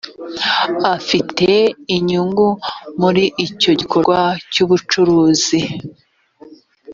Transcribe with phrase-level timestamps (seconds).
[0.95, 1.49] afite
[1.95, 2.47] inyungu
[3.01, 4.19] muri icyo gikorwa
[4.53, 5.59] cy ubucuruzi